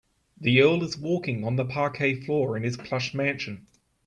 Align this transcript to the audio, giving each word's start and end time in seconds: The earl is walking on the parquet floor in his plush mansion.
The 0.39 0.59
earl 0.63 0.81
is 0.81 0.97
walking 0.97 1.43
on 1.43 1.57
the 1.57 1.63
parquet 1.63 2.15
floor 2.21 2.57
in 2.57 2.63
his 2.63 2.75
plush 2.75 3.13
mansion. 3.13 3.67